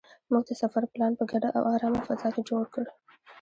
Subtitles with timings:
[0.31, 2.85] موږ د سفر پلان په ګډه او ارامه فضا کې جوړ کړ.